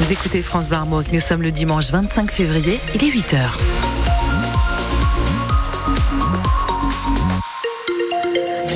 Vous 0.00 0.12
écoutez 0.12 0.42
France 0.42 0.68
Bleu 0.68 0.78
Nous 1.12 1.20
sommes 1.20 1.42
le 1.42 1.50
dimanche 1.50 1.90
25 1.90 2.30
février, 2.30 2.78
il 2.94 3.02
est 3.02 3.10
8h. 3.10 3.87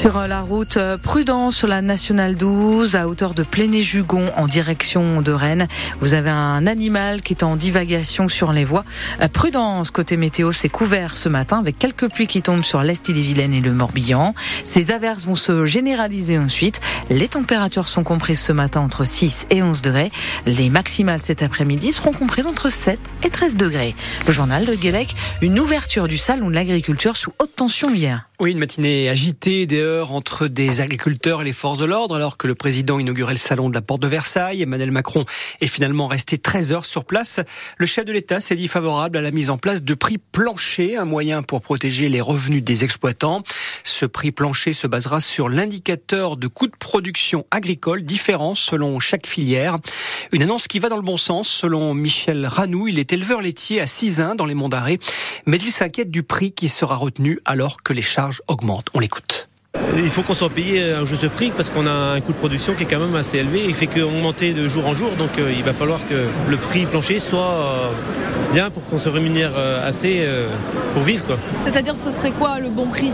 Sur 0.02 0.26
la 0.26 0.40
route, 0.40 0.78
euh, 0.78 0.98
prudence 0.98 1.54
sur 1.54 1.68
la 1.68 1.80
nationale 1.80 2.34
12 2.34 2.96
à 2.96 3.06
hauteur 3.06 3.34
de 3.34 3.44
Pléné-Jugon 3.44 4.32
en 4.36 4.48
direction 4.48 5.22
de 5.22 5.30
Rennes. 5.30 5.68
Vous 6.00 6.12
avez 6.14 6.30
un 6.30 6.66
animal 6.66 7.20
qui 7.20 7.34
est 7.34 7.44
en 7.44 7.54
divagation 7.54 8.28
sur 8.28 8.50
les 8.52 8.64
voies. 8.64 8.84
Euh, 9.20 9.28
prudence 9.28 9.92
côté 9.92 10.16
météo, 10.16 10.50
c'est 10.50 10.68
couvert 10.68 11.16
ce 11.16 11.28
matin 11.28 11.60
avec 11.60 11.78
quelques 11.78 12.10
pluies 12.12 12.26
qui 12.26 12.42
tombent 12.42 12.64
sur 12.64 12.82
l'Est 12.82 13.08
ille-et-Vilaine 13.08 13.54
et 13.54 13.60
le 13.60 13.70
Morbihan. 13.70 14.34
Ces 14.64 14.90
averses 14.90 15.24
vont 15.24 15.36
se 15.36 15.66
généraliser 15.66 16.36
ensuite. 16.36 16.80
Les 17.08 17.28
températures 17.28 17.86
sont 17.86 18.02
comprises 18.02 18.40
ce 18.40 18.50
matin 18.50 18.80
entre 18.80 19.04
6 19.04 19.46
et 19.50 19.62
11 19.62 19.82
degrés. 19.82 20.10
Les 20.46 20.68
maximales 20.68 21.22
cet 21.22 21.44
après-midi 21.44 21.92
seront 21.92 22.12
comprises 22.12 22.48
entre 22.48 22.70
7 22.70 22.98
et 23.22 23.30
13 23.30 23.56
degrés. 23.56 23.94
Le 24.26 24.32
journal 24.32 24.66
de 24.66 24.74
Guélec, 24.74 25.14
une 25.42 25.60
ouverture 25.60 26.08
du 26.08 26.18
salon 26.18 26.50
de 26.50 26.56
l'agriculture 26.56 27.16
sous 27.16 27.32
haute 27.38 27.54
tension 27.54 27.94
hier. 27.94 28.26
Oui, 28.42 28.50
une 28.50 28.58
matinée 28.58 29.08
agitée, 29.08 29.66
des 29.66 29.78
heures 29.78 30.10
entre 30.10 30.48
des 30.48 30.80
agriculteurs 30.80 31.42
et 31.42 31.44
les 31.44 31.52
forces 31.52 31.78
de 31.78 31.84
l'ordre, 31.84 32.16
alors 32.16 32.36
que 32.36 32.48
le 32.48 32.56
président 32.56 32.98
inaugurait 32.98 33.34
le 33.34 33.38
salon 33.38 33.68
de 33.68 33.74
la 33.74 33.82
porte 33.82 34.02
de 34.02 34.08
Versailles. 34.08 34.62
Emmanuel 34.62 34.90
Macron 34.90 35.26
est 35.60 35.68
finalement 35.68 36.08
resté 36.08 36.38
13 36.38 36.72
heures 36.72 36.84
sur 36.84 37.04
place. 37.04 37.38
Le 37.76 37.86
chef 37.86 38.04
de 38.04 38.10
l'État 38.10 38.40
s'est 38.40 38.56
dit 38.56 38.66
favorable 38.66 39.16
à 39.16 39.20
la 39.20 39.30
mise 39.30 39.48
en 39.48 39.58
place 39.58 39.84
de 39.84 39.94
prix 39.94 40.18
planchers, 40.18 41.00
un 41.00 41.04
moyen 41.04 41.44
pour 41.44 41.60
protéger 41.60 42.08
les 42.08 42.20
revenus 42.20 42.64
des 42.64 42.82
exploitants. 42.82 43.44
Ce 43.84 44.06
prix 44.06 44.32
plancher 44.32 44.72
se 44.72 44.88
basera 44.88 45.20
sur 45.20 45.48
l'indicateur 45.48 46.36
de 46.36 46.48
coût 46.48 46.66
de 46.66 46.74
production 46.76 47.46
agricole 47.52 48.02
différent 48.02 48.56
selon 48.56 48.98
chaque 48.98 49.28
filière. 49.28 49.78
Une 50.32 50.42
annonce 50.42 50.66
qui 50.66 50.78
va 50.78 50.88
dans 50.88 50.96
le 50.96 51.02
bon 51.02 51.18
sens, 51.18 51.46
selon 51.46 51.92
Michel 51.92 52.46
Ranou. 52.46 52.88
Il 52.88 52.98
est 52.98 53.12
éleveur 53.12 53.42
laitier 53.42 53.82
à 53.82 53.86
Cisin 53.86 54.34
dans 54.34 54.46
les 54.46 54.54
Monts 54.54 54.70
d'Arrée, 54.70 54.98
mais 55.44 55.58
il 55.58 55.68
s'inquiète 55.68 56.10
du 56.10 56.22
prix 56.22 56.52
qui 56.52 56.68
sera 56.68 56.96
retenu 56.96 57.38
alors 57.44 57.82
que 57.82 57.92
les 57.92 58.00
charges 58.00 58.40
augmente. 58.48 58.86
On 58.94 59.00
l'écoute. 59.00 59.50
Il 59.98 60.08
faut 60.08 60.22
qu'on 60.22 60.32
soit 60.32 60.48
payé 60.48 60.92
un 60.92 61.04
juste 61.04 61.28
prix 61.28 61.52
parce 61.54 61.68
qu'on 61.68 61.86
a 61.86 62.14
un 62.14 62.20
coût 62.22 62.32
de 62.32 62.38
production 62.38 62.72
qui 62.72 62.84
est 62.84 62.86
quand 62.86 62.98
même 62.98 63.14
assez 63.14 63.36
élevé. 63.38 63.62
Il 63.66 63.74
fait 63.74 63.86
qu'augmenter 63.86 64.54
de 64.54 64.68
jour 64.68 64.86
en 64.86 64.94
jour, 64.94 65.10
donc 65.18 65.30
euh, 65.38 65.52
il 65.54 65.64
va 65.64 65.74
falloir 65.74 66.00
que 66.08 66.28
le 66.48 66.56
prix 66.56 66.86
plancher 66.86 67.18
soit 67.18 67.40
euh, 67.40 67.90
bien 68.54 68.70
pour 68.70 68.86
qu'on 68.86 68.98
se 68.98 69.10
rémunère 69.10 69.52
euh, 69.54 69.86
assez 69.86 70.26
pour 70.94 71.02
vivre. 71.02 71.36
C'est-à-dire 71.62 71.94
ce 71.94 72.10
serait 72.10 72.30
quoi 72.30 72.58
le 72.58 72.70
bon 72.70 72.86
prix? 72.86 73.12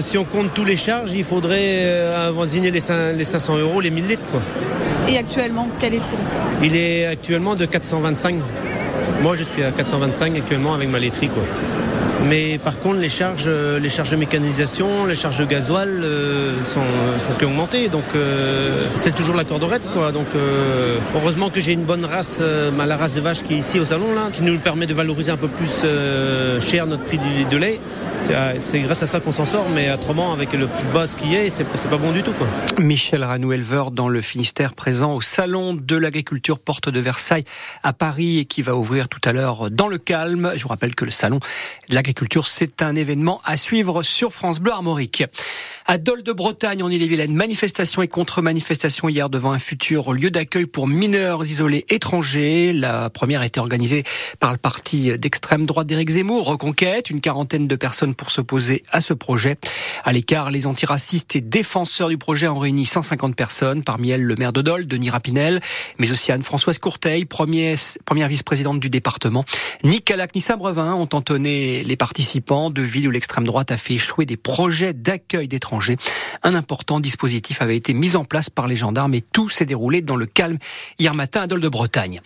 Si 0.00 0.18
on 0.18 0.24
compte 0.24 0.52
tous 0.54 0.64
les 0.64 0.76
charges, 0.76 1.12
il 1.12 1.22
faudrait 1.22 1.88
avoisiner 2.14 2.72
les, 2.72 2.80
500 2.80 3.58
euros, 3.58 3.80
les 3.80 3.90
1000 3.90 4.08
litres. 4.08 4.26
Quoi. 4.32 4.40
Et 5.08 5.16
actuellement, 5.16 5.66
quel 5.80 5.94
est-il 5.94 6.18
Il 6.62 6.76
est 6.76 7.06
actuellement 7.06 7.54
de 7.54 7.64
425. 7.64 8.34
Moi 9.22 9.34
je 9.34 9.44
suis 9.44 9.62
à 9.62 9.70
425 9.70 10.36
actuellement 10.36 10.74
avec 10.74 10.88
ma 10.90 10.98
laiterie. 10.98 11.28
Quoi. 11.28 11.44
Mais 12.26 12.58
par 12.58 12.78
contre, 12.80 12.98
les 12.98 13.08
charges, 13.08 13.44
euh, 13.46 13.78
les 13.78 13.88
charges 13.88 14.10
de 14.10 14.16
mécanisation, 14.16 15.06
les 15.06 15.14
charges 15.14 15.38
de 15.38 15.44
gasoil 15.44 15.88
euh, 15.88 16.64
sont, 16.64 16.80
font 17.20 17.34
qu'augmenter. 17.38 17.88
Donc 17.88 18.04
euh, 18.14 18.86
c'est 18.94 19.14
toujours 19.14 19.36
la 19.36 19.44
corde 19.44 19.58
quoi. 19.92 20.12
Donc 20.12 20.26
heureusement 21.14 21.50
que 21.50 21.60
j'ai 21.60 21.72
une 21.72 21.84
bonne 21.84 22.04
race, 22.04 22.40
la 22.40 22.96
race 22.96 23.14
de 23.14 23.20
vache 23.20 23.42
qui 23.42 23.54
est 23.54 23.58
ici 23.58 23.78
au 23.78 23.84
salon 23.84 24.14
là, 24.14 24.30
qui 24.32 24.42
nous 24.42 24.58
permet 24.58 24.86
de 24.86 24.94
valoriser 24.94 25.30
un 25.30 25.36
peu 25.36 25.48
plus 25.48 25.84
cher 26.60 26.86
notre 26.86 27.04
prix 27.04 27.18
de 27.18 27.56
lait. 27.56 27.78
C'est 28.58 28.80
grâce 28.80 29.02
à 29.02 29.06
ça 29.06 29.20
qu'on 29.20 29.32
s'en 29.32 29.46
sort, 29.46 29.68
mais 29.74 29.90
autrement, 29.92 30.32
avec 30.32 30.52
le 30.52 30.66
prix 30.66 30.82
de 30.82 30.92
base 30.92 31.14
qui 31.14 31.34
est, 31.34 31.50
c'est 31.50 31.64
pas 31.64 31.96
bon 31.96 32.12
du 32.12 32.22
tout. 32.22 32.32
Quoi. 32.32 32.46
Michel 32.78 33.24
Ranou, 33.24 33.52
éleveur 33.52 33.90
dans 33.90 34.08
le 34.08 34.20
Finistère, 34.20 34.74
présent 34.74 35.14
au 35.14 35.20
Salon 35.20 35.74
de 35.74 35.96
l'agriculture 35.96 36.58
Porte 36.58 36.88
de 36.88 37.00
Versailles 37.00 37.44
à 37.82 37.92
Paris 37.92 38.38
et 38.38 38.44
qui 38.44 38.62
va 38.62 38.74
ouvrir 38.74 39.08
tout 39.08 39.20
à 39.24 39.32
l'heure 39.32 39.70
dans 39.70 39.88
le 39.88 39.98
calme. 39.98 40.52
Je 40.56 40.62
vous 40.62 40.68
rappelle 40.68 40.94
que 40.94 41.04
le 41.04 41.10
Salon 41.10 41.38
de 41.88 41.94
l'agriculture, 41.94 42.07
c'est 42.44 42.82
un 42.82 42.94
événement 42.94 43.40
à 43.44 43.56
suivre 43.56 44.02
sur 44.02 44.32
France 44.32 44.60
Bleu 44.60 44.72
Armorique. 44.72 45.24
À 45.86 45.96
Dole 45.96 46.22
de 46.22 46.32
Bretagne, 46.32 46.82
en 46.82 46.90
Ille-et-Vilaine, 46.90 47.34
manifestation 47.34 48.02
et 48.02 48.08
contre-manifestation 48.08 49.08
hier 49.08 49.30
devant 49.30 49.52
un 49.52 49.58
futur 49.58 50.12
lieu 50.12 50.30
d'accueil 50.30 50.66
pour 50.66 50.86
mineurs 50.86 51.44
isolés 51.46 51.86
étrangers. 51.88 52.72
La 52.74 53.08
première 53.08 53.40
a 53.40 53.46
été 53.46 53.58
organisée 53.58 54.04
par 54.38 54.52
le 54.52 54.58
parti 54.58 55.16
d'extrême 55.18 55.64
droite 55.64 55.86
d'Éric 55.86 56.10
Zemmour, 56.10 56.46
Reconquête, 56.46 57.08
une 57.08 57.22
quarantaine 57.22 57.66
de 57.66 57.76
personnes 57.76 58.14
pour 58.14 58.30
s'opposer 58.30 58.84
à 58.90 59.00
ce 59.00 59.14
projet. 59.14 59.56
À 60.04 60.12
l'écart, 60.12 60.50
les 60.50 60.66
antiracistes 60.66 61.36
et 61.36 61.40
défenseurs 61.40 62.08
du 62.08 62.18
projet 62.18 62.48
ont 62.48 62.58
réuni 62.58 62.84
150 62.84 63.34
personnes, 63.34 63.82
parmi 63.82 64.10
elles 64.10 64.22
le 64.22 64.36
maire 64.36 64.52
de 64.52 64.60
Dole, 64.60 64.86
Denis 64.86 65.10
Rapinel, 65.10 65.60
mais 65.98 66.10
aussi 66.10 66.32
Anne-Françoise 66.32 66.78
Courteil, 66.78 67.24
première, 67.24 67.78
vice-présidente 68.28 68.80
du 68.80 68.90
département. 68.90 69.44
Ni 69.84 70.02
Calac 70.02 70.34
ni 70.34 70.40
Saint-Brevin 70.40 70.94
ont 70.94 71.08
entonné 71.12 71.82
les 71.82 71.96
participants 71.98 72.70
de 72.70 72.80
villes 72.80 73.08
où 73.08 73.10
l'extrême 73.10 73.44
droite 73.44 73.70
a 73.70 73.76
fait 73.76 73.94
échouer 73.94 74.24
des 74.24 74.38
projets 74.38 74.94
d'accueil 74.94 75.48
d'étrangers 75.48 75.96
un 76.42 76.54
important 76.54 77.00
dispositif 77.00 77.62
avait 77.62 77.76
été 77.76 77.94
mis 77.94 78.16
en 78.16 78.24
place 78.24 78.50
par 78.50 78.66
les 78.66 78.76
gendarmes 78.76 79.14
et 79.14 79.22
tout 79.22 79.48
s'est 79.48 79.64
déroulé 79.64 80.02
dans 80.02 80.16
le 80.16 80.26
calme 80.26 80.58
hier 80.98 81.14
matin 81.14 81.42
à 81.42 81.46
Dole 81.46 81.60
de 81.60 81.68
Bretagne. 81.68 82.20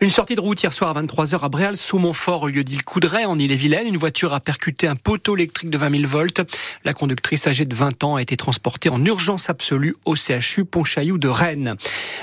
Une 0.00 0.10
sortie 0.10 0.34
de 0.34 0.40
route 0.40 0.60
hier 0.62 0.72
soir 0.72 0.96
à 0.96 1.02
23h 1.02 1.40
à 1.40 1.48
Bréal, 1.48 1.76
sous 1.76 1.98
Montfort, 1.98 2.42
au 2.42 2.48
lieu 2.48 2.64
d'île 2.64 2.82
Coudray, 2.82 3.24
en 3.24 3.38
Ille-et-Vilaine. 3.38 3.86
Une 3.86 3.96
voiture 3.96 4.34
a 4.34 4.40
percuté 4.40 4.88
un 4.88 4.96
poteau 4.96 5.36
électrique 5.36 5.70
de 5.70 5.78
20 5.78 5.98
000 5.98 6.10
volts. 6.10 6.42
La 6.84 6.92
conductrice 6.92 7.46
âgée 7.46 7.64
de 7.64 7.74
20 7.74 8.04
ans 8.04 8.16
a 8.16 8.22
été 8.22 8.36
transportée 8.36 8.88
en 8.88 9.02
urgence 9.04 9.48
absolue 9.48 9.94
au 10.04 10.16
CHU 10.16 10.64
Pontchaillou 10.64 11.16
de 11.16 11.28
Rennes. 11.28 11.76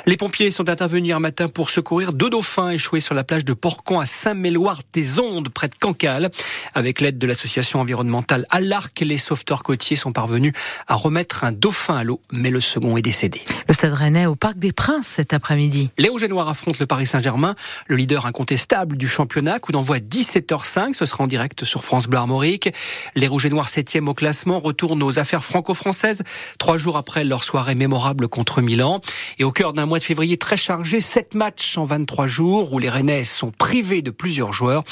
Les 0.05 0.17
pompiers 0.17 0.51
sont 0.51 0.69
intervenus 0.69 1.05
hier 1.05 1.19
matin 1.19 1.47
pour 1.47 1.69
secourir 1.69 2.13
deux 2.13 2.29
dauphins 2.29 2.71
échoués 2.71 2.99
sur 2.99 3.15
la 3.15 3.23
plage 3.23 3.45
de 3.45 3.53
Porcon 3.53 3.99
à 3.99 4.05
Saint-Méloire-des-Ondes, 4.05 5.49
près 5.49 5.69
de 5.69 5.75
Cancale. 5.75 6.29
Avec 6.73 6.90
l'aide 6.99 7.17
de 7.17 7.27
l'association 7.27 7.79
environnementale 7.79 8.45
à 8.49 8.59
l'Arc, 8.59 8.99
les 9.01 9.17
sauveteurs 9.17 9.63
côtiers 9.63 9.95
sont 9.95 10.11
parvenus 10.11 10.53
à 10.87 10.95
remettre 10.95 11.43
un 11.43 11.51
dauphin 11.51 11.97
à 11.97 12.03
l'eau, 12.03 12.19
mais 12.31 12.49
le 12.49 12.59
second 12.59 12.97
est 12.97 13.01
décédé. 13.01 13.41
Le 13.67 13.73
Stade 13.73 13.93
Rennais 13.93 14.25
au 14.25 14.35
Parc 14.35 14.57
des 14.57 14.71
Princes 14.71 15.07
cet 15.07 15.33
après-midi. 15.33 15.91
Les 15.97 16.09
Rouges 16.09 16.23
et 16.23 16.27
Noirs 16.27 16.49
affrontent 16.49 16.77
le 16.79 16.87
Paris 16.87 17.05
Saint-Germain, 17.05 17.55
le 17.87 17.95
leader 17.95 18.25
incontestable 18.25 18.97
du 18.97 19.07
championnat. 19.07 19.59
Coup 19.59 19.71
d'envoi 19.71 19.99
17h05, 19.99 20.93
ce 20.93 21.05
sera 21.05 21.23
en 21.23 21.27
direct 21.27 21.63
sur 21.63 21.83
France 21.83 22.07
Bleu 22.07 22.17
Armorique. 22.17 22.73
Les 23.15 23.27
Rouges 23.27 23.45
et 23.45 23.49
Noirs 23.49 23.69
7 23.69 23.91
au 24.07 24.13
classement 24.13 24.59
retournent 24.59 25.03
aux 25.03 25.19
affaires 25.19 25.43
franco-françaises, 25.43 26.23
trois 26.57 26.77
jours 26.77 26.97
après 26.97 27.23
leur 27.23 27.43
soirée 27.43 27.75
mémorable 27.75 28.27
contre 28.27 28.61
Milan. 28.61 29.01
Et 29.37 29.43
au 29.43 29.51
cœur 29.51 29.73
d'un 29.73 29.85
mois 29.85 29.99
de 29.99 30.03
février 30.03 30.37
très 30.37 30.57
chargé, 30.57 30.99
7 30.99 31.35
matchs 31.35 31.77
en 31.77 31.83
23 31.83 32.27
jours 32.27 32.73
où 32.73 32.79
les 32.79 32.89
Rennais 32.89 33.25
sont 33.25 33.51
privés 33.51 34.01
de 34.01 34.11
plusieurs 34.11 34.53
joueurs. 34.53 34.83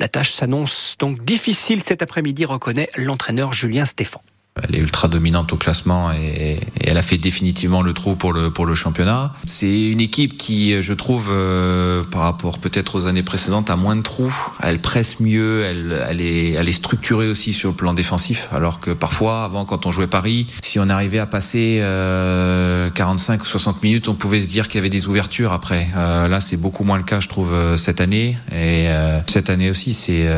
La 0.00 0.08
tâche 0.08 0.32
s'annonce 0.32 0.96
donc 0.98 1.22
difficile 1.26 1.82
cet 1.84 2.00
après-midi, 2.00 2.46
reconnaît 2.46 2.88
l'entraîneur 2.96 3.52
Julien 3.52 3.84
Stéphan. 3.84 4.22
Elle 4.68 4.76
est 4.76 4.78
ultra 4.78 5.08
dominante 5.08 5.52
au 5.52 5.56
classement 5.56 6.12
et, 6.12 6.58
elle 6.82 6.96
a 6.96 7.02
fait 7.02 7.18
définitivement 7.18 7.82
le 7.82 7.92
trou 7.92 8.16
pour 8.16 8.32
le 8.32 8.50
pour 8.50 8.66
le 8.66 8.74
championnat. 8.74 9.32
C'est 9.46 9.90
une 9.90 10.00
équipe 10.00 10.36
qui, 10.36 10.80
je 10.82 10.92
trouve, 10.92 11.28
euh, 11.30 12.02
par 12.02 12.22
rapport 12.22 12.58
peut-être 12.58 12.96
aux 12.96 13.06
années 13.06 13.22
précédentes, 13.22 13.70
a 13.70 13.76
moins 13.76 13.96
de 13.96 14.02
trous. 14.02 14.34
Elle 14.62 14.80
presse 14.80 15.20
mieux, 15.20 15.64
elle, 15.64 16.20
est 16.20 16.52
elle 16.52 16.68
est 16.68 16.72
structurée 16.72 17.28
aussi 17.28 17.52
sur 17.52 17.70
le 17.70 17.76
plan 17.76 17.94
défensif. 17.94 18.48
Alors 18.52 18.80
que 18.80 18.90
parfois, 18.90 19.44
avant, 19.44 19.64
quand 19.64 19.86
on 19.86 19.90
jouait 19.90 20.06
Paris, 20.06 20.46
si 20.62 20.78
on 20.78 20.88
arrivait 20.88 21.18
à 21.18 21.26
passer 21.26 21.78
euh, 21.82 22.90
45 22.90 23.42
ou 23.42 23.46
60 23.46 23.82
minutes, 23.82 24.08
on 24.08 24.14
pouvait 24.14 24.42
se 24.42 24.48
dire 24.48 24.68
qu'il 24.68 24.76
y 24.76 24.78
avait 24.78 24.90
des 24.90 25.06
ouvertures 25.06 25.52
après. 25.52 25.88
Euh, 25.96 26.28
là, 26.28 26.40
c'est 26.40 26.56
beaucoup 26.56 26.84
moins 26.84 26.96
le 26.96 27.02
cas, 27.02 27.20
je 27.20 27.28
trouve, 27.28 27.52
euh, 27.52 27.76
cette 27.76 28.00
année. 28.00 28.36
Et 28.52 28.88
euh, 28.88 29.20
cette 29.26 29.50
année 29.50 29.70
aussi, 29.70 29.94
c'est 29.94 30.28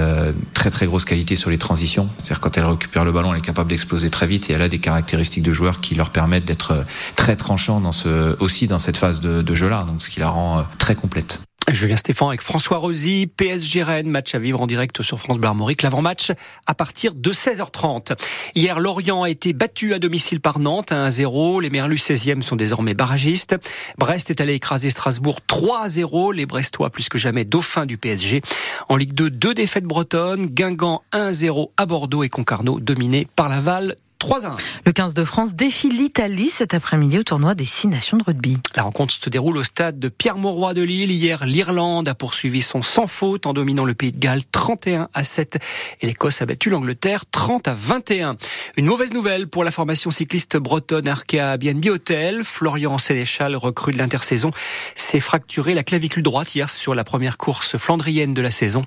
très 0.54 0.70
très 0.70 0.86
grosse 0.86 1.04
qualité 1.04 1.36
sur 1.36 1.50
les 1.50 1.58
transitions. 1.58 2.08
C'est-à-dire 2.18 2.40
quand 2.40 2.56
elle 2.56 2.64
récupère 2.64 3.04
le 3.04 3.12
ballon, 3.12 3.32
elle 3.32 3.38
est 3.38 3.44
capable 3.44 3.70
d'exploser 3.70 4.10
très 4.12 4.28
vite 4.28 4.48
et 4.48 4.52
elle 4.52 4.62
a 4.62 4.68
des 4.68 4.78
caractéristiques 4.78 5.42
de 5.42 5.52
joueur 5.52 5.80
qui 5.80 5.96
leur 5.96 6.10
permettent 6.10 6.44
d'être 6.44 6.70
euh, 6.70 6.82
très 7.16 7.34
tranchants 7.34 7.80
dans 7.80 7.90
ce, 7.90 8.36
aussi 8.38 8.68
dans 8.68 8.78
cette 8.78 8.96
phase 8.96 9.20
de, 9.20 9.42
de 9.42 9.54
jeu-là, 9.56 9.84
donc 9.88 10.00
ce 10.00 10.10
qui 10.10 10.20
la 10.20 10.28
rend 10.28 10.60
euh, 10.60 10.62
très 10.78 10.94
complète. 10.94 11.40
Julien 11.70 11.96
Stéphane 11.96 12.28
avec 12.28 12.42
François 12.42 12.78
Rosy, 12.78 13.28
PSG 13.28 13.84
Rennes, 13.84 14.08
match 14.08 14.34
à 14.34 14.38
vivre 14.40 14.60
en 14.60 14.66
direct 14.66 15.02
sur 15.02 15.20
France 15.20 15.38
Bleu 15.38 15.46
Armorique. 15.46 15.82
L'avant-match 15.82 16.32
à 16.66 16.74
partir 16.74 17.14
de 17.14 17.32
16h30. 17.32 18.16
Hier, 18.56 18.80
Lorient 18.80 19.22
a 19.22 19.30
été 19.30 19.52
battu 19.52 19.94
à 19.94 20.00
domicile 20.00 20.40
par 20.40 20.58
Nantes 20.58 20.90
à 20.90 21.08
1-0. 21.08 21.62
Les 21.62 21.70
Merlus 21.70 21.96
16e 21.96 22.42
sont 22.42 22.56
désormais 22.56 22.94
barragistes. 22.94 23.56
Brest 23.96 24.30
est 24.30 24.40
allé 24.40 24.54
écraser 24.54 24.90
Strasbourg 24.90 25.38
3-0. 25.48 26.34
Les 26.34 26.46
Brestois 26.46 26.90
plus 26.90 27.08
que 27.08 27.18
jamais 27.18 27.44
dauphins 27.44 27.86
du 27.86 27.96
PSG. 27.96 28.42
En 28.88 28.96
Ligue 28.96 29.14
2, 29.14 29.30
deux 29.30 29.54
défaites 29.54 29.84
bretonnes. 29.84 30.46
Guingamp 30.46 31.02
1-0 31.12 31.70
à 31.76 31.86
Bordeaux 31.86 32.24
et 32.24 32.28
Concarneau 32.28 32.80
dominé 32.80 33.28
par 33.36 33.48
Laval 33.48 33.94
3 34.22 34.46
à 34.46 34.50
1. 34.50 34.52
Le 34.86 34.92
15 34.92 35.14
de 35.14 35.24
France 35.24 35.52
défie 35.54 35.90
l'Italie 35.90 36.48
cet 36.48 36.74
après-midi 36.74 37.18
au 37.18 37.24
tournoi 37.24 37.56
des 37.56 37.64
Six 37.64 37.88
Nations 37.88 38.16
de 38.16 38.22
rugby. 38.22 38.56
La 38.76 38.84
rencontre 38.84 39.12
se 39.12 39.28
déroule 39.28 39.56
au 39.56 39.64
stade 39.64 39.98
de 39.98 40.08
Pierre-Mauroy 40.08 40.74
de 40.74 40.82
Lille. 40.82 41.10
Hier, 41.10 41.44
l'Irlande 41.44 42.06
a 42.06 42.14
poursuivi 42.14 42.62
son 42.62 42.82
sans 42.82 43.08
faute 43.08 43.46
en 43.46 43.52
dominant 43.52 43.84
le 43.84 43.94
pays 43.94 44.12
de 44.12 44.20
Galles 44.20 44.46
31 44.48 45.08
à 45.12 45.24
7 45.24 45.58
et 46.02 46.06
l'Écosse 46.06 46.40
a 46.40 46.46
battu 46.46 46.70
l'Angleterre 46.70 47.24
30 47.28 47.66
à 47.66 47.74
21. 47.74 48.36
Une 48.76 48.86
mauvaise 48.86 49.12
nouvelle 49.12 49.48
pour 49.48 49.64
la 49.64 49.72
formation 49.72 50.12
cycliste 50.12 50.56
bretonne 50.56 51.08
Arkea 51.08 51.56
BNB 51.58 51.86
Hotel. 51.86 52.44
Florian 52.44 52.98
Sénéchal, 52.98 53.56
recrue 53.56 53.90
de 53.90 53.98
l'intersaison, 53.98 54.52
s'est 54.94 55.18
fracturé 55.18 55.74
la 55.74 55.82
clavicule 55.82 56.22
droite 56.22 56.54
hier 56.54 56.70
sur 56.70 56.94
la 56.94 57.02
première 57.02 57.38
course 57.38 57.76
flandrienne 57.76 58.34
de 58.34 58.42
la 58.42 58.52
saison. 58.52 58.82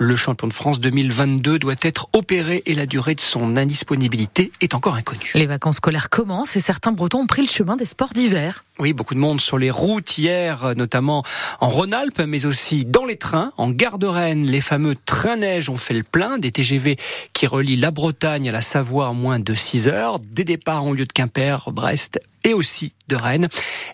Le 0.00 0.16
champion 0.16 0.48
de 0.48 0.52
France 0.52 0.80
2022 0.80 1.60
doit 1.60 1.74
être 1.80 2.08
opéré 2.12 2.64
et 2.66 2.74
la 2.74 2.86
durée 2.86 3.14
de 3.14 3.20
son 3.20 3.56
indisponibilité 3.56 4.50
est 4.60 4.74
encore. 4.88 5.14
Les 5.34 5.46
vacances 5.46 5.76
scolaires 5.76 6.10
commencent 6.10 6.56
et 6.56 6.60
certains 6.60 6.92
Bretons 6.92 7.20
ont 7.20 7.26
pris 7.26 7.42
le 7.42 7.48
chemin 7.48 7.76
des 7.76 7.84
sports 7.84 8.10
d'hiver. 8.14 8.64
Oui, 8.78 8.92
beaucoup 8.92 9.14
de 9.14 9.18
monde 9.18 9.40
sur 9.40 9.58
les 9.58 9.70
routes 9.70 10.16
hier, 10.16 10.74
notamment 10.76 11.22
en 11.60 11.68
Rhône-Alpes, 11.68 12.22
mais 12.26 12.46
aussi 12.46 12.84
dans 12.84 13.04
les 13.04 13.16
trains. 13.16 13.52
En 13.58 13.70
gare 13.70 13.98
de 13.98 14.06
Rennes, 14.06 14.46
les 14.46 14.60
fameux 14.60 14.94
trains-neige 15.04 15.68
ont 15.68 15.76
fait 15.76 15.94
le 15.94 16.02
plein. 16.02 16.38
Des 16.38 16.50
TGV 16.50 16.96
qui 17.32 17.46
relient 17.46 17.76
la 17.76 17.90
Bretagne 17.90 18.48
à 18.48 18.52
la 18.52 18.62
Savoie 18.62 19.08
en 19.08 19.14
moins 19.14 19.38
de 19.38 19.54
6 19.54 19.88
heures. 19.88 20.18
Des 20.18 20.44
départs 20.44 20.84
en 20.84 20.92
lieu 20.92 21.04
de 21.04 21.12
Quimper, 21.12 21.70
Brest 21.72 22.20
et 22.44 22.54
aussi 22.54 22.94
de 23.08 23.16
Rennes. 23.16 23.48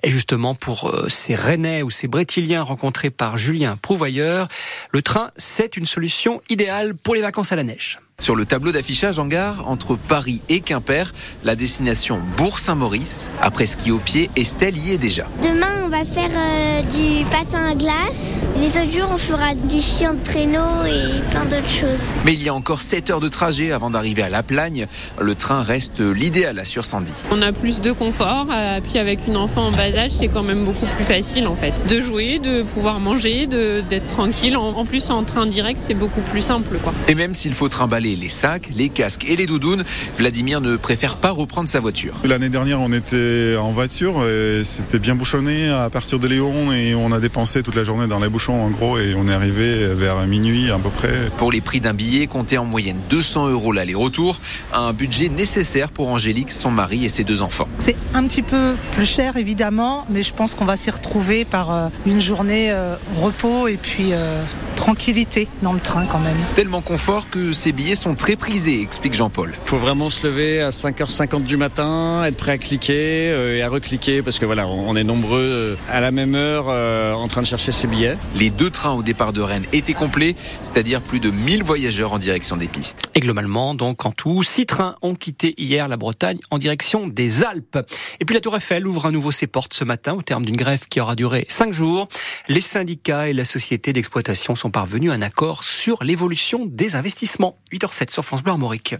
Et 0.05 0.11
justement, 0.11 0.55
pour 0.55 0.88
euh, 0.88 1.09
ces 1.09 1.35
Rennais 1.35 1.83
ou 1.83 1.91
ces 1.91 2.06
Brétiliens 2.06 2.62
rencontrés 2.62 3.11
par 3.11 3.38
Julien 3.38 3.77
Prouvoyeur, 3.77 4.47
le 4.93 5.03
train, 5.03 5.31
c'est 5.37 5.77
une 5.77 5.87
solution 5.87 6.41
idéale 6.49 6.94
pour 6.94 7.17
les 7.17 7.23
vacances 7.23 7.50
à 7.50 7.56
la 7.56 7.65
neige. 7.65 7.99
Sur 8.18 8.34
le 8.34 8.46
tableau 8.46 8.72
d'affichage 8.72 9.18
en 9.18 9.26
gare, 9.26 9.68
entre 9.68 9.94
Paris 9.94 10.40
et 10.48 10.60
Quimper, 10.60 11.12
la 11.44 11.54
destination 11.54 12.18
Bourg-Saint-Maurice. 12.38 13.28
Après 13.42 13.66
ski 13.66 13.90
au 13.90 13.98
pied, 13.98 14.30
Estelle 14.36 14.76
y 14.78 14.92
est 14.92 14.98
déjà. 14.98 15.26
Demain, 15.42 15.82
on 15.84 15.88
va 15.88 16.04
faire 16.04 16.30
euh, 16.34 16.82
du 16.82 17.24
patin 17.26 17.66
à 17.66 17.74
glace. 17.74 18.48
Les 18.58 18.78
autres 18.78 18.90
jours, 18.90 19.10
on 19.12 19.18
fera 19.18 19.54
du 19.54 19.82
chien 19.82 20.14
de 20.14 20.24
traîneau 20.24 20.84
et 20.86 21.20
plein 21.30 21.44
d'autres 21.44 21.68
choses. 21.68 22.14
Mais 22.24 22.32
il 22.32 22.42
y 22.42 22.48
a 22.48 22.54
encore 22.54 22.80
7 22.80 23.10
heures 23.10 23.20
de 23.20 23.28
trajet 23.28 23.70
avant 23.70 23.90
d'arriver 23.90 24.22
à 24.22 24.30
La 24.30 24.42
Plagne. 24.42 24.86
Le 25.20 25.34
train 25.34 25.62
reste 25.62 26.00
l'idéal, 26.00 26.58
assure 26.58 26.86
Sandy. 26.86 27.12
On 27.30 27.42
a 27.42 27.52
plus 27.52 27.82
de 27.82 27.92
confort, 27.92 28.46
euh, 28.50 28.80
puis 28.80 28.98
avec 28.98 29.26
une 29.28 29.36
enfant 29.36 29.66
en 29.66 29.70
bas 29.72 29.94
âge, 29.94 30.10
c'est 30.10 30.28
quand 30.28 30.42
même 30.42 30.64
beaucoup 30.64 30.86
plus 30.96 31.04
facile 31.04 31.46
en 31.46 31.54
fait. 31.54 31.86
De 31.86 32.00
jouer, 32.00 32.38
de 32.38 32.62
pouvoir 32.62 32.98
manger, 32.98 33.46
d'être 33.46 34.08
tranquille. 34.08 34.56
En, 34.56 34.70
en, 34.70 34.86
plus, 34.86 35.10
en 35.10 35.22
train 35.22 35.44
direct, 35.46 35.78
c'est 35.78 35.94
beaucoup 35.94 36.22
plus 36.22 36.40
simple. 36.40 36.78
Quoi. 36.82 36.94
Et 37.08 37.14
même 37.14 37.34
s'il 37.34 37.52
faut 37.52 37.68
trimballer 37.68 38.06
les 38.14 38.29
sacs, 38.29 38.69
les 38.75 38.88
casques 38.88 39.25
et 39.26 39.35
les 39.35 39.47
doudounes, 39.47 39.85
Vladimir 40.19 40.61
ne 40.61 40.76
préfère 40.76 41.17
pas 41.17 41.31
reprendre 41.31 41.69
sa 41.69 41.81
voiture. 41.81 42.14
L'année 42.25 42.50
dernière, 42.50 42.81
on 42.81 42.93
était 42.93 43.56
en 43.58 43.73
voiture 43.73 44.25
et 44.26 44.62
c'était 44.64 44.99
bien 44.99 45.14
bouchonné 45.14 45.70
à 45.70 45.91
partir 45.91 46.19
de 46.19 46.29
Léon 46.29 46.70
et 46.73 46.94
on 46.94 47.11
a 47.12 47.20
dépensé 47.20 47.62
toute 47.62 47.75
la 47.75 47.85
journée 47.85 48.06
dans 48.06 48.20
les 48.20 48.29
bouchons 48.29 48.62
en 48.62 48.70
gros 48.70 48.99
et 48.99 49.14
on 49.17 49.26
est 49.26 49.35
arrivé 49.35 49.87
vers 49.94 50.26
minuit 50.26 50.70
à 50.70 50.79
peu 50.79 50.91
près. 50.91 51.12
Pour 51.38 51.50
les 51.50 51.61
prix 51.61 51.81
d'un 51.81 51.94
billet, 51.94 52.26
comptez 52.26 52.58
en 52.58 52.64
moyenne 52.64 52.99
200 53.11 53.49
euros 53.49 53.73
l'aller-retour, 53.73 54.41
un 54.73 54.93
budget 54.93 55.29
nécessaire 55.29 55.91
pour 55.91 56.09
Angélique, 56.09 56.52
son 56.52 56.70
mari 56.70 57.05
et 57.05 57.09
ses 57.09 57.25
deux 57.25 57.43
enfants. 57.43 57.69
C'est 57.79 57.97
un 58.14 58.25
petit 58.25 58.43
peu 58.43 58.75
plus 58.93 59.06
cher 59.06 59.37
évidemment, 59.37 60.06
mais 60.11 60.23
je 60.23 60.35
pense 60.35 60.55
qu'on 60.55 60.64
va 60.67 60.76
s'y 60.76 60.91
retrouver 60.91 61.44
par 61.44 61.91
une 62.06 62.20
journée 62.20 62.73
repos 63.17 63.69
et 63.69 63.76
puis 63.76 64.09
euh, 64.12 64.43
tranquillité 64.76 65.49
dans 65.62 65.73
le 65.73 65.81
train 65.81 66.06
quand 66.06 66.20
même. 66.20 66.37
Tellement 66.55 66.82
confort 66.82 67.28
que 67.28 67.52
ces 67.52 67.73
billets 67.73 67.96
sont 67.96 68.14
très 68.14 68.37
prisés, 68.37 68.81
explique 68.81 69.14
Jean-Paul. 69.14 69.55
Il 69.64 69.69
faut 69.69 69.78
vraiment 69.78 70.11
se 70.11 70.25
lever 70.26 70.61
à 70.61 70.70
5h50 70.70 71.43
du 71.43 71.56
matin, 71.56 72.23
être 72.25 72.37
prêt 72.37 72.52
à 72.52 72.58
cliquer 72.58 73.31
euh, 73.31 73.56
et 73.56 73.62
à 73.62 73.69
recliquer 73.69 74.23
parce 74.23 74.38
que 74.38 74.44
voilà, 74.44 74.69
on 74.69 74.94
est 74.94 75.05
nombreux 75.05 75.40
euh, 75.40 75.76
à 75.90 76.00
la 76.00 76.11
même 76.11 76.34
heure 76.34 76.67
euh, 76.69 77.12
en 77.14 77.26
train 77.28 77.43
de 77.43 77.46
chercher 77.46 77.73
ses 77.73 77.87
billets. 77.87 78.17
Les 78.34 78.50
deux 78.50 78.70
trains 78.70 78.93
au 78.93 79.02
départ 79.02 79.32
de 79.32 79.40
Rennes 79.40 79.67
étaient 79.73 79.94
complets, 79.94 80.37
c'est-à-dire 80.62 81.00
plus 81.00 81.20
de 81.20 81.31
1000 81.31 81.64
voyageurs 81.64 82.12
en 82.12 82.19
direction 82.19 82.56
des 82.56 82.67
pistes. 82.67 83.11
Et 83.14 83.20
globalement, 83.20 83.75
donc 83.75 84.05
en 84.06 84.12
tout, 84.12 84.43
six 84.43 84.67
trains 84.67 84.96
ont 85.02 85.14
quitté 85.14 85.55
hier 85.58 85.88
la 85.88 85.96
Bretagne 85.96 86.38
en 86.50 86.58
direction 86.58 87.08
des 87.08 87.43
Alpes. 87.44 87.78
Et 88.20 88.25
puis 88.25 88.34
la 88.34 88.40
Tour 88.40 88.56
Eiffel 88.56 88.87
ouvre 88.87 89.06
à 89.06 89.11
nouveau 89.11 89.31
ses 89.31 89.46
portes 89.46 89.75
ce 89.75 89.84
matin 89.84 90.12
au 90.12 90.23
terme 90.23 90.44
d'une 90.44 90.56
grève 90.56 90.87
qui 90.88 91.00
aura 91.00 91.17
duré 91.17 91.46
cinq 91.49 91.73
jours. 91.73 92.08
Les 92.49 92.61
syndicats 92.61 93.28
et 93.28 93.32
la 93.32 93.44
société 93.44 93.93
d'exploitation 93.93 94.55
sont 94.66 94.70
parvenus 94.72 95.12
à 95.12 95.14
un 95.14 95.22
accord 95.22 95.62
sur 95.62 96.02
l'évolution 96.02 96.66
des 96.66 96.96
investissements. 96.96 97.56
8h07 97.72 98.10
sur 98.10 98.24
France 98.24 98.42
Bleu 98.42 98.50
Armorique. 98.50 98.96